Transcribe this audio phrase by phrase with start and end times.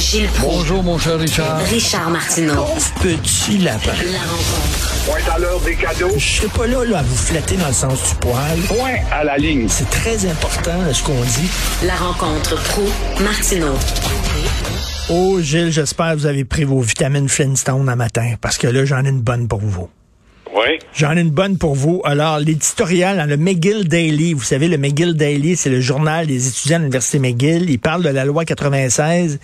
[0.00, 0.56] Gilles Proulx.
[0.56, 1.58] Bonjour, mon cher Richard.
[1.70, 2.64] Richard Martineau.
[3.02, 3.92] Petit lapin.
[4.10, 5.04] La rencontre.
[5.04, 6.12] Point à l'heure des cadeaux.
[6.16, 8.58] Je suis pas là, là à vous flatter dans le sens du poil.
[8.66, 9.68] Point à la ligne.
[9.68, 11.50] C'est très important là, ce qu'on dit.
[11.84, 12.82] La rencontre pro
[13.22, 13.74] martineau
[15.10, 18.86] Oh Gilles, j'espère que vous avez pris vos vitamines Flintstone un matin, parce que là,
[18.86, 19.90] j'en ai une bonne pour vous.
[20.94, 22.02] J'en ai une bonne pour vous.
[22.04, 26.48] Alors, l'éditorial dans le McGill Daily, vous savez, le McGill Daily, c'est le journal des
[26.48, 27.70] étudiants de l'Université McGill.
[27.70, 29.38] Ils parlent de la loi 96.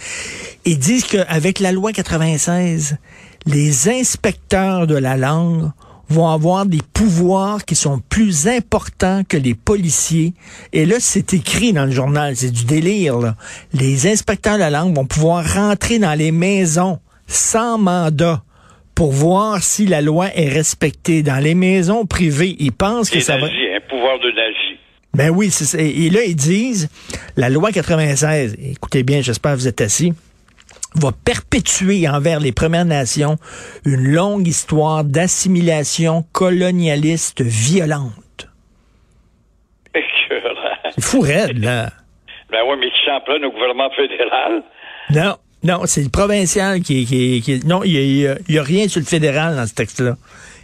[0.65, 2.99] Ils disent qu'avec la loi 96,
[3.47, 5.71] les inspecteurs de la langue
[6.09, 10.35] vont avoir des pouvoirs qui sont plus importants que les policiers.
[10.73, 13.35] Et là, c'est écrit dans le journal, c'est du délire.
[13.73, 18.43] Les inspecteurs de la langue vont pouvoir rentrer dans les maisons sans mandat
[18.97, 21.23] pour voir si la loi est respectée.
[21.23, 23.47] Dans les maisons privées, ils pensent que ça va...
[23.47, 24.81] un pouvoir de nazi.
[25.15, 25.79] Ben oui, c'est ça.
[25.79, 26.89] Et là, ils disent,
[27.37, 30.13] la loi 96, écoutez bien, j'espère que vous êtes assis,
[30.95, 33.37] va perpétuer envers les Premières Nations
[33.85, 38.49] une longue histoire d'assimilation colonialiste violente.
[39.95, 41.91] C'est fou raide, là.
[42.51, 44.63] Ben oui, mais qui s'en au gouvernement fédéral.
[45.11, 47.41] Non, non, c'est le provincial qui est...
[47.43, 50.15] Qui non, il y a, rien sur le fédéral dans ce texte-là.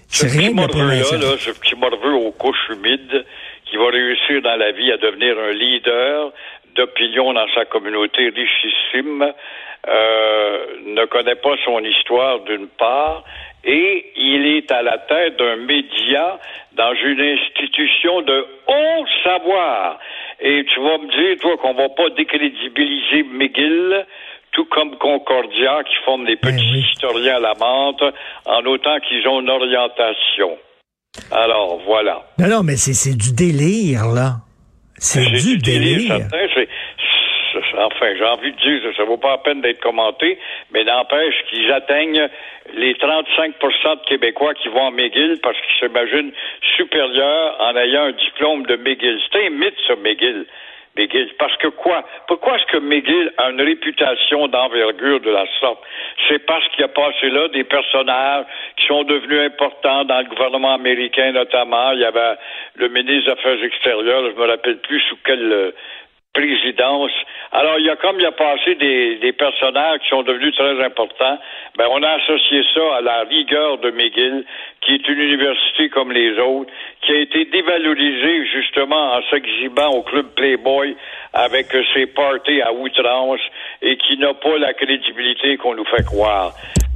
[0.08, 1.20] C'est Ce rien de provincial.
[1.20, 3.24] là, ce petit morveux aux couches humides
[3.66, 6.32] qui va réussir dans la vie à devenir un leader
[6.76, 9.32] d'opinion dans sa communauté richissime,
[9.88, 13.24] euh, ne connaît pas son histoire d'une part,
[13.64, 16.38] et il est à la tête d'un média
[16.72, 19.98] dans une institution de haut savoir.
[20.40, 24.06] Et tu vas me dire, toi, qu'on va pas décrédibiliser McGill,
[24.52, 26.84] tout comme Concordia, qui forment des petits oui.
[26.92, 28.02] historiens à la menthe,
[28.46, 30.58] en autant qu'ils ont une orientation.
[31.30, 32.22] Alors, voilà.
[32.38, 34.36] Non, non, mais c'est du délire, là.
[34.96, 36.16] C'est J'ai du délire.
[36.30, 40.38] certain, enfin, j'ai envie de dire, ça vaut pas la peine d'être commenté,
[40.72, 42.28] mais n'empêche qu'ils atteignent
[42.74, 46.32] les 35% de Québécois qui vont à McGill parce qu'ils s'imaginent
[46.76, 49.18] supérieurs en ayant un diplôme de McGill.
[49.32, 50.46] C'est un mythe, ça, McGill.
[50.96, 51.30] McGill.
[51.38, 52.04] Parce que quoi?
[52.28, 55.82] Pourquoi est-ce que McGill a une réputation d'envergure de la sorte?
[56.28, 58.44] C'est parce qu'il y a passé là des personnages
[58.76, 61.92] qui sont devenus importants dans le gouvernement américain, notamment.
[61.92, 62.36] Il y avait
[62.76, 65.70] le ministre des Affaires extérieures, je me rappelle plus sous quelle euh,
[66.32, 67.12] présidence.
[67.52, 70.54] Alors, il y a comme il y a passé des, des personnages qui sont devenus
[70.54, 71.38] très importants,
[71.76, 74.44] ben on a associé ça à la rigueur de McGill,
[74.80, 76.70] qui est une université comme les autres,
[77.02, 80.96] qui a été dévalorisée justement en s'exhibant au club Playboy
[81.34, 83.40] avec ses parties à outrance
[83.82, 86.52] et qui n'a pas la crédibilité qu'on nous fait croire.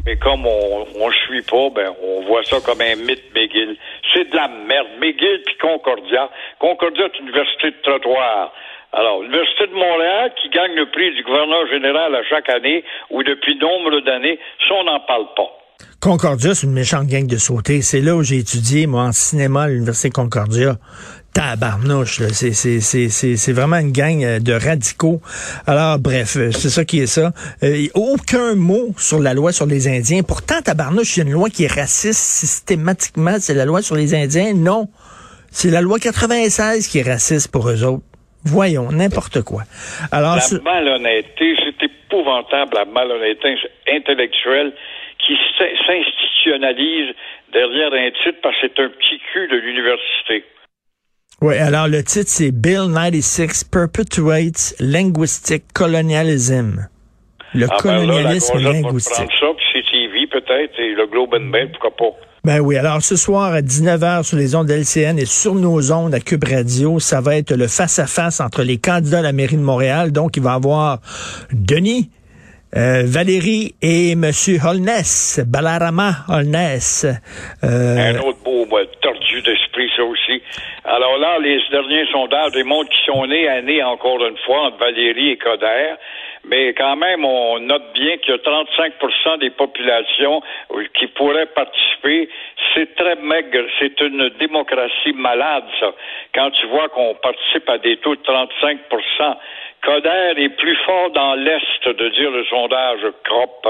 [0.07, 3.77] Mais comme on on suit pas, ben on voit ça comme un mythe McGill.
[4.15, 4.87] C'est de la merde.
[5.01, 6.31] McGill puis Concordia.
[6.59, 8.53] Concordia est une université de trottoir.
[8.97, 13.23] Alors, l'Université de Montréal, qui gagne le prix du gouverneur général à chaque année, ou
[13.23, 15.53] depuis nombre d'années, ça, on n'en parle pas.
[16.01, 17.83] Concordia, c'est une méchante gang de sauter.
[17.83, 20.77] C'est là où j'ai étudié, moi, en cinéma à l'Université Concordia.
[21.35, 22.29] Tabarnouche, là.
[22.33, 25.21] C'est, c'est, c'est, c'est, vraiment une gang euh, de radicaux.
[25.67, 27.33] Alors, bref, euh, c'est ça qui est ça.
[27.65, 30.23] Euh, aucun mot sur la loi sur les Indiens.
[30.23, 33.37] Pourtant, tabarnouche, il y a une loi qui est raciste systématiquement.
[33.41, 34.55] C'est la loi sur les Indiens?
[34.55, 34.89] Non.
[35.51, 38.05] C'est la loi 96 qui est raciste pour eux autres.
[38.47, 39.63] Voyons, n'importe quoi.
[40.13, 43.57] Alors, La ce- malhonnêteté, c'est épouvantable, la malhonnêteté
[43.93, 44.73] intellectuelle
[45.19, 47.15] qui s'in- s'institutionnalise
[47.53, 50.45] derrière un titre parce que c'est un petit cul de l'université.
[51.43, 56.89] Oui, alors le titre, c'est Bill 96 Perpetuates Linguistic Colonialism.
[57.55, 59.15] Le Ah, ben là, la colonialisme Gazette va linguistique.
[59.15, 62.17] prendre ça, puis CTV peut-être, et le Globe and Mail, pourquoi pas.
[62.47, 66.15] Ben oui, alors ce soir à 19h sur les ondes LCN et sur nos ondes
[66.15, 69.63] à Cube Radio, ça va être le face-à-face entre les candidats à la mairie de
[69.63, 70.13] Montréal.
[70.13, 71.01] Donc, il va y avoir
[71.51, 72.09] Denis,
[72.77, 77.05] euh, Valérie et Monsieur Holness, Balarama Holness.
[77.65, 78.65] Euh, Un autre beau
[79.03, 80.41] tordu d'esprit, ça aussi.
[80.85, 85.31] Alors là, les derniers sondages démontrent qu'ils sont nés à encore une fois, entre Valérie
[85.31, 85.95] et Coder.
[86.49, 91.47] Mais quand même, on note bien qu'il y a 35% des populations euh, qui pourraient
[91.47, 92.29] participer.
[92.75, 93.67] C'est très maigre.
[93.81, 95.93] C'est une démocratie malade, ça.
[96.35, 99.37] Quand tu vois qu'on participe à des taux de 35%
[99.83, 103.69] Coder est plus fort dans l'Est, de dire le sondage CROP.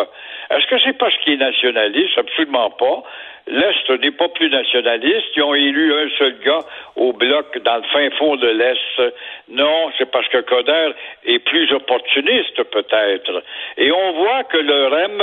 [0.50, 2.16] Est-ce que c'est parce qu'il est nationaliste?
[2.16, 3.02] Absolument pas.
[3.48, 5.28] L'Est n'est pas plus nationaliste.
[5.36, 6.64] Ils ont élu un seul gars
[6.96, 9.12] au bloc dans le fin fond de l'Est.
[9.48, 10.90] Non, c'est parce que Coder
[11.24, 13.42] est plus opportuniste, peut-être.
[13.76, 15.22] Et on voit que le REM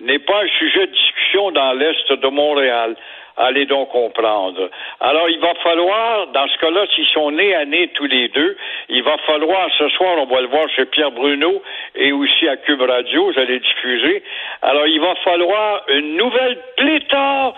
[0.00, 2.96] n'est pas un sujet de discussion dans l'Est de Montréal.
[3.42, 4.68] Allez donc comprendre.
[5.00, 8.54] Alors, il va falloir, dans ce cas-là, s'ils sont nés à nez tous les deux,
[8.90, 11.62] il va falloir, ce soir, on va le voir chez Pierre Bruno
[11.94, 14.22] et aussi à Cube Radio, j'allais diffuser.
[14.60, 17.54] Alors, il va falloir une nouvelle pléthore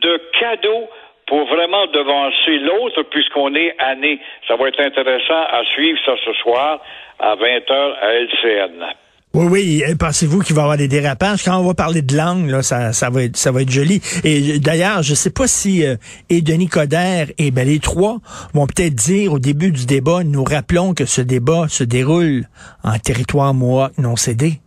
[0.00, 0.88] de cadeaux
[1.28, 4.18] pour vraiment devancer l'autre puisqu'on est année.
[4.48, 6.80] Ça va être intéressant à suivre ça ce soir
[7.20, 8.84] à 20h à LCN.
[9.32, 9.82] Oui, oui.
[9.96, 11.44] Pensez-vous qu'il va y avoir des dérapages?
[11.44, 14.00] Quand on va parler de langue, ça, ça, va, être, ça va être joli.
[14.24, 15.94] Et d'ailleurs, je ne sais pas si euh,
[16.28, 18.18] et Denis Coderre et ben, les trois
[18.54, 22.46] vont peut-être dire au début du débat, nous rappelons que ce débat se déroule
[22.82, 24.60] en territoire Mohawk non cédé.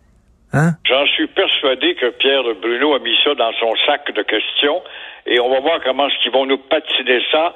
[0.53, 0.75] Hein?
[0.85, 1.27] J'en suis
[1.63, 4.81] persuadé que Pierre Bruno a mis ça dans son sac de questions
[5.25, 7.53] et on va voir comment est-ce qu'ils vont nous patiner ça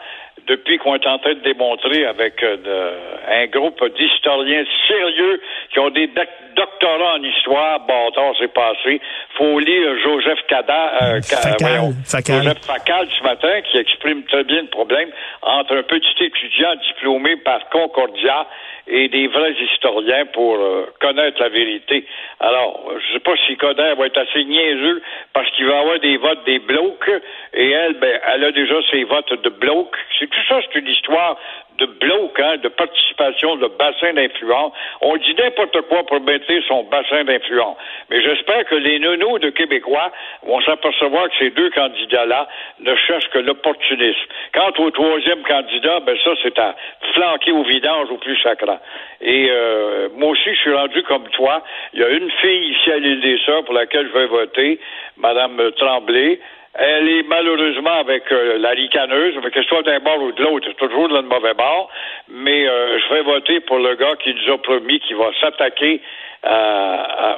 [0.48, 2.96] depuis qu'on est en train de démontrer avec euh,
[3.28, 5.42] un groupe d'historiens sérieux
[5.74, 6.10] qui ont des
[6.56, 7.82] doctorats en histoire.
[7.82, 9.02] Bon, c'est passé.
[9.38, 14.70] Faut lire Joseph Cada, euh, Facal, Joseph Facal ce matin qui exprime très bien le
[14.70, 15.10] problème
[15.42, 18.48] entre un petit étudiant diplômé par Concordia
[18.88, 22.06] et des vrais historiens pour euh, connaître la vérité.
[22.40, 25.02] Alors, je sais pas si Coder va être assez niaiseux
[25.34, 27.12] parce qu'il va avoir des votes des blocs
[27.54, 29.96] et elle, ben, elle a déjà ses votes de blocs.
[30.20, 31.38] C'est tout ça, c'est une histoire
[31.78, 34.74] de bloc, hein, de participation, de bassin d'influence.
[35.02, 37.78] On dit n'importe quoi pour maintenir son bassin d'influence.
[38.10, 40.12] Mais j'espère que les nonos de Québécois
[40.44, 42.48] vont s'apercevoir que ces deux candidats-là
[42.80, 44.28] ne cherchent que l'opportunisme.
[44.54, 46.76] Quant au troisième candidat, ben ça, c'est à
[47.14, 48.80] flanquer au vidange au plus sacrant.
[49.22, 51.64] Et euh, moi aussi, je suis rendu comme toi.
[51.94, 54.80] Il y a une fille ici à l'île des Sœurs pour laquelle je vais voter,
[55.18, 56.40] Madame Tremblay.
[56.80, 60.44] Elle est malheureusement avec euh, la ricaneuse, mais que ce soit d'un bord ou de
[60.44, 61.90] l'autre, c'est toujours dans le mauvais bord.
[62.30, 66.02] Mais euh, je vais voter pour le gars qui nous a promis qu'il va s'attaquer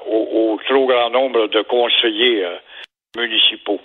[0.07, 2.55] au, au, trop grand nombre de conseillers euh,
[3.17, 3.79] municipaux.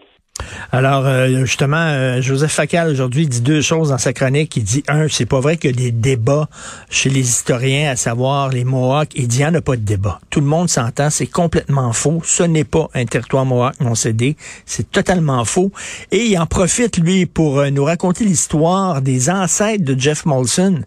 [0.73, 4.57] Alors, euh, justement, euh, Joseph Facal, aujourd'hui, dit deux choses dans sa chronique.
[4.57, 6.49] Il dit, un, c'est pas vrai qu'il y a des débats
[6.91, 9.11] chez les historiens, à savoir les Mohawks.
[9.15, 10.21] Il dit, il n'y en a pas de débat.
[10.31, 12.21] Tout le monde s'entend, c'est complètement faux.
[12.25, 14.37] Ce n'est pas un territoire Mohawk non cédé.
[14.67, 15.71] C'est totalement faux.
[16.11, 20.81] Et il en profite, lui, pour euh, nous raconter l'histoire des ancêtres de Jeff Molson.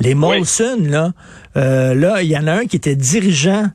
[0.00, 1.12] Les Molson, là,
[1.54, 3.66] là, il y en a un qui était dirigeant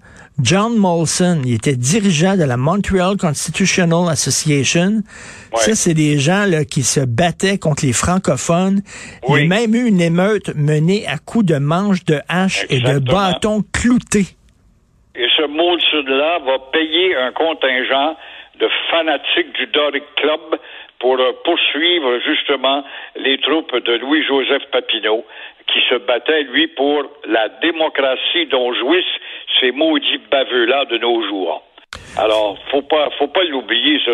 [0.42, 5.04] John Molson, il était dirigeant de la Montreal Constitutional Association.
[5.54, 8.82] Ça, c'est des gens là, qui se battaient contre les francophones.
[9.30, 12.80] Il y a même eu une émeute menée à coups de manches de hache et
[12.80, 14.36] de bâtons cloutés.
[15.16, 18.18] Et ce Molson-là va payer un contingent
[18.60, 20.60] de fanatiques du Doric Club
[21.04, 22.82] pour euh, poursuivre justement
[23.18, 25.26] les troupes de Louis-Joseph Papineau
[25.68, 29.20] qui se battait, lui, pour la démocratie dont jouissent
[29.60, 31.62] ces maudits baveux-là de nos jours.
[32.18, 34.00] Alors, faut pas, faut pas l'oublier.
[34.06, 34.12] Ça.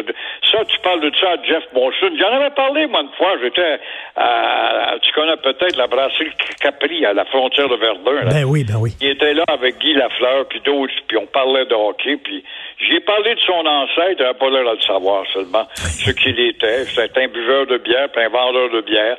[0.52, 2.12] ça, tu parles de ça à Jeff Monson.
[2.18, 3.36] J'en avais parlé, moi, une fois.
[3.42, 3.80] J'étais
[4.16, 6.32] à, tu connais peut-être la brasserie
[6.62, 8.30] Capri à la frontière de Verdun.
[8.30, 8.92] Ben oui, ben oui.
[9.02, 12.44] Il était là avec Guy Lafleur, puis d'autres, puis on parlait de hockey, puis
[12.80, 16.40] j'ai parlé de son ancêtre, il n'a pas l'air de le savoir seulement, ce qu'il
[16.40, 16.86] était.
[16.86, 19.18] C'était un buveur de bière, puis un vendeur de bière.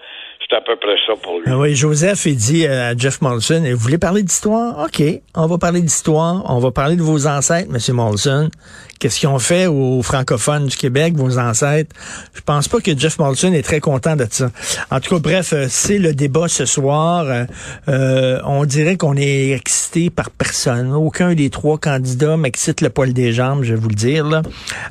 [0.50, 1.44] C'est à peu près ça pour lui.
[1.46, 4.84] Ah oui, Joseph, il dit à Jeff Molson, vous voulez parler d'histoire?
[4.84, 5.00] OK,
[5.36, 6.42] on va parler d'histoire.
[6.48, 7.94] On va parler de vos ancêtres, M.
[7.94, 8.50] Molson.
[8.98, 11.94] Qu'est-ce qu'ils ont fait aux francophones du Québec, vos ancêtres?
[12.34, 14.50] Je pense pas que Jeff Molson est très content de ça.
[14.90, 17.24] En tout cas, bref, euh, c'est le débat ce soir.
[17.26, 17.44] Euh,
[17.88, 20.92] euh, on dirait qu'on est excité par personne.
[20.92, 24.26] Aucun des trois candidats m'excite le poil des jambes, je vais vous le dire.
[24.26, 24.42] Là.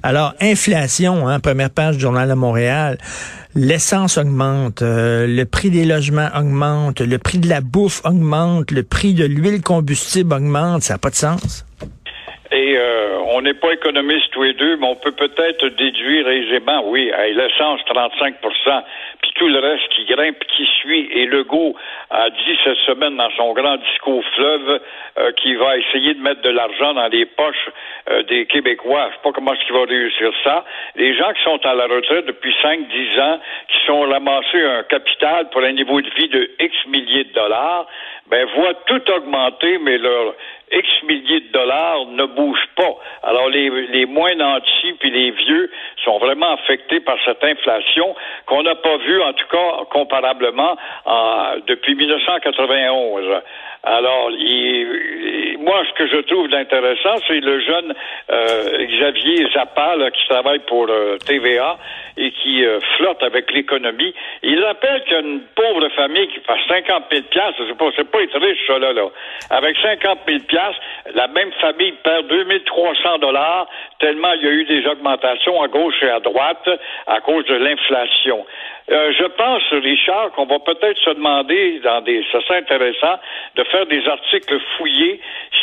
[0.04, 2.98] Alors, inflation, hein, première page du Journal de Montréal.
[3.56, 9.13] L'essence augmente, le prix des logements augmente, le prix de la bouffe augmente, le prix
[9.13, 10.84] de l'huile combustible augmente.
[10.84, 11.65] Ça n'a pas de sens.
[12.51, 16.82] Et euh, on n'est pas économistes tous les deux, mais on peut peut-être déduire aisément,
[16.89, 18.84] oui, l'essence 35%
[19.22, 21.10] puis tout le reste qui grimpe, qui suit.
[21.12, 21.75] Et Legault
[22.10, 24.79] a dit cette semaine dans son grand discours fleuve
[25.18, 27.70] euh, qu'il va essayer de mettre de l'argent dans les poches
[28.10, 29.10] euh, des Québécois.
[29.10, 30.63] Je sais pas comment est-ce qu'il va réussir ça.
[30.96, 35.50] Les gens qui sont à la retraite depuis 5-10 ans, qui sont ramassés un capital
[35.50, 37.88] pour un niveau de vie de X milliers de dollars,
[38.27, 40.36] ben voient tout augmenter, mais leur
[40.72, 42.96] X milliers de dollars ne bougent pas.
[43.24, 45.72] Alors les, les moins nantis puis les vieux
[46.04, 50.78] sont vraiment affectés par cette inflation qu'on n'a pas vue, en tout cas comparablement,
[51.68, 53.42] depuis 1991.
[53.84, 55.19] Alors, il,
[55.70, 57.94] moi, ce que je trouve d'intéressant, c'est le jeune
[58.32, 61.78] euh, Xavier Zappa qui travaille pour euh, TVA
[62.18, 64.12] et qui euh, flotte avec l'économie.
[64.42, 68.66] Il rappelle qu'une pauvre famille qui fait 50 000 c'est pas, c'est pas être riche,
[68.66, 69.10] ça, là, là.
[69.52, 70.40] Avec 50 000
[71.14, 73.68] la même famille perd 2300 dollars
[74.00, 76.68] tellement il y a eu des augmentations à gauche et à droite
[77.06, 78.46] à cause de l'inflation.
[78.91, 83.19] Euh, je pense, Richard, qu'on va peut-être se demander, dans des, ça serait intéressant,
[83.55, 85.19] de faire des articles fouillés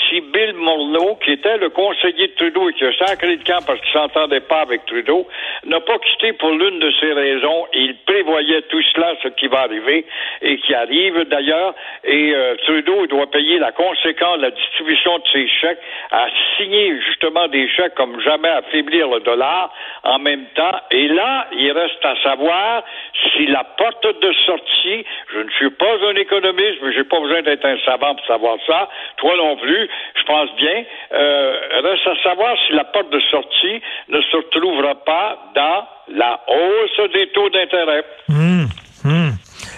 [0.09, 3.65] si Bill Morneau, qui était le conseiller de Trudeau et qui a sacré le camp
[3.67, 5.27] parce qu'il s'entendait pas avec Trudeau,
[5.65, 7.67] n'a pas quitté pour l'une de ces raisons.
[7.75, 10.07] Il prévoyait tout cela, ce qui va arriver
[10.43, 11.75] et qui arrive d'ailleurs.
[12.05, 15.81] Et euh, Trudeau doit payer la conséquence de la distribution de ses chèques,
[16.13, 19.73] à signer justement des chèques comme jamais affaiblir le dollar
[20.05, 20.81] en même temps.
[20.91, 22.85] Et là, il reste à savoir
[23.33, 27.43] si la porte de sortie, je ne suis pas un économiste, mais j'ai pas besoin
[27.43, 32.23] d'être un savant pour savoir ça, toi non plus, je pense bien, euh, reste à
[32.23, 37.49] savoir si la porte de sortie ne se retrouvera pas dans la hausse des taux
[37.51, 38.05] d'intérêt.
[38.29, 38.69] Hum,
[39.05, 39.33] hum.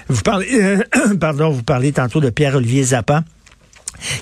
[0.09, 0.79] Vous parlez, euh,
[1.21, 3.21] pardon, vous parlez tantôt de Pierre-Olivier Zappa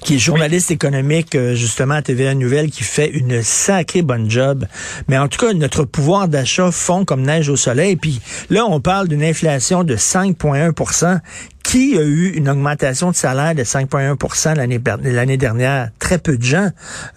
[0.04, 4.64] qui est journaliste économique euh, justement à TVA Nouvelle, qui fait une sacrée bonne job.
[5.08, 7.96] Mais en tout cas, notre pouvoir d'achat fond comme neige au soleil.
[7.96, 11.20] Puis là, on parle d'une inflation de 5,1%
[11.66, 15.88] qui a eu une augmentation de salaire de 5,1 l'année l'année dernière?
[15.98, 16.68] Très peu de gens.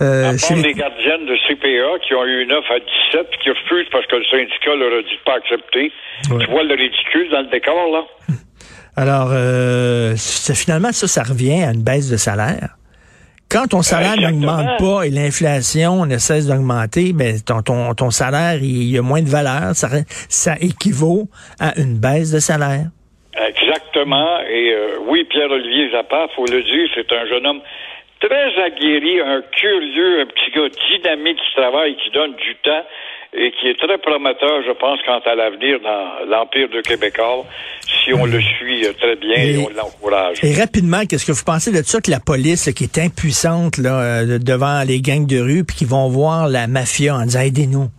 [0.02, 0.74] Euh, chez les...
[0.74, 4.16] gardiennes de CPA qui ont eu une offre à 17 puis qui refusent parce que
[4.16, 5.92] le syndicat leur a dit pas accepter.
[6.24, 8.04] Tu vois le ridicule dans le décor, là?
[9.00, 12.76] Alors, euh, finalement, ça, ça revient à une baisse de salaire.
[13.50, 18.60] Quand ton salaire n'augmente pas et l'inflation ne cesse d'augmenter, ben ton, ton, ton salaire,
[18.62, 19.72] il, y a moins de valeur.
[19.74, 19.88] Ça,
[20.28, 22.92] ça équivaut à une baisse de salaire.
[23.40, 24.42] Exactement.
[24.52, 27.62] Et euh, oui, Pierre-Olivier Zappa, faut le dire, c'est un jeune homme
[28.20, 32.84] très aguerri, un curieux, un petit gars dynamique qui travaille, qui donne du temps
[33.34, 37.46] et qui est très prometteur, je pense, quant à l'avenir dans l'Empire de Québécois,
[38.04, 40.44] si on le suit euh, très bien et, on l'encourage.
[40.44, 44.02] Et rapidement, qu'est-ce que vous pensez de ça que la police, qui est impuissante là,
[44.02, 47.90] euh, devant les gangs de rue, puis qui vont voir la mafia en disant aidez-nous,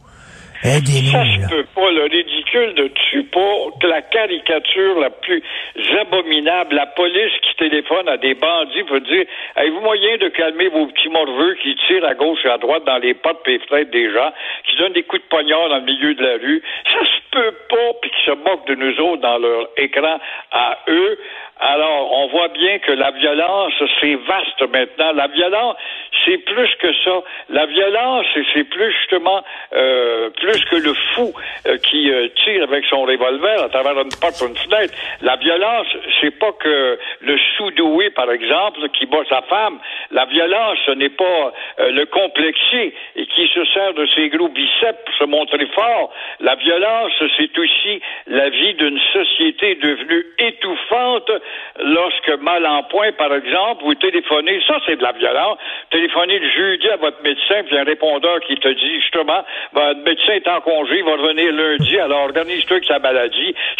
[0.65, 1.13] aidez-nous.
[1.13, 2.91] Ça se peut pas, le ridicule de
[3.81, 5.43] pas, la caricature la plus
[6.01, 10.87] abominable, la police qui téléphone à des bandits pour dire Avez-vous moyen de calmer vos
[10.87, 14.33] petits morveux qui tirent à gauche et à droite dans les portes et des gens,
[14.67, 16.63] qui donnent des coups de poignard dans le milieu de la rue?
[16.93, 20.19] Ça se peut pas, puis qui se moquent de nous autres dans leur écran
[20.51, 21.19] à eux.
[21.63, 25.13] Alors, on voit bien que la violence, c'est vaste maintenant.
[25.13, 25.77] La violence,
[26.25, 27.23] c'est plus que ça.
[27.51, 29.45] La violence, c'est plus justement
[29.75, 31.33] euh, plus que le fou
[31.67, 33.30] euh, qui euh, tire avec son revolver
[33.65, 34.95] à travers une porte ou une fenêtre.
[35.23, 35.87] La violence,
[36.21, 39.79] c'est pas que le sous-doué, par exemple, qui bat sa femme.
[40.11, 44.99] La violence, ce n'est pas le complexier et qui se sert de ses gros biceps
[45.05, 46.13] pour se montrer fort.
[46.41, 51.31] La violence, c'est aussi la vie d'une société devenue étouffante
[51.79, 55.59] lorsque mal en point, par exemple, vous téléphonez, ça c'est de la violence,
[55.91, 60.33] téléphonez le jeudi à votre médecin, puis un répondeur qui te dit justement, votre médecin
[60.33, 62.99] est en congé, il va revenir lundi, alors organise-toi avec sa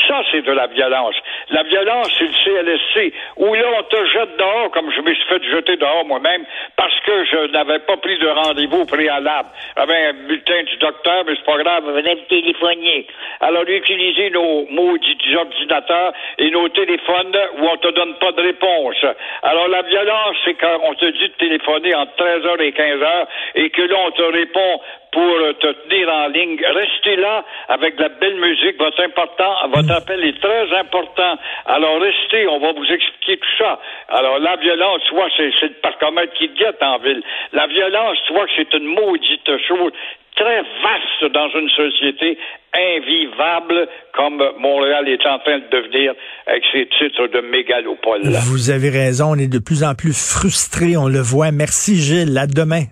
[0.09, 1.15] Ça, c'est de la violence.
[1.51, 5.25] La violence, c'est le CLSC, où là, on te jette dehors, comme je me suis
[5.25, 6.45] fait jeter dehors moi-même,
[6.77, 9.49] parce que je n'avais pas pris de rendez-vous préalable.
[9.77, 13.07] J'avais un bulletin du docteur, mais c'est pas grave, venez me téléphoner.
[13.41, 19.05] Alors, utilisez nos maudits ordinateurs et nos téléphones où on te donne pas de réponse.
[19.43, 23.71] Alors, la violence, c'est quand on te dit de téléphoner entre 13h et 15h et
[23.71, 24.81] que là, on te répond
[25.13, 26.59] pour te tenir en ligne.
[26.65, 28.79] Restez là avec de la belle musique.
[28.79, 31.39] Votre important, votre appel est très important.
[31.67, 33.79] Alors restez, on va vous expliquer tout ça.
[34.09, 37.23] Alors la violence, soit c'est, c'est le parcomètre qui guette en ville.
[37.53, 39.93] La violence, soit c'est une maudite chose
[40.37, 42.39] très vaste dans une société
[42.73, 46.13] invivable comme Montréal est en train de devenir
[46.47, 48.23] avec ses titres de mégalopole.
[48.23, 51.51] Vous avez raison, on est de plus en plus frustrés, on le voit.
[51.51, 52.85] Merci Gilles, à demain.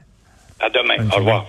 [0.61, 1.47] À demain, au revoir.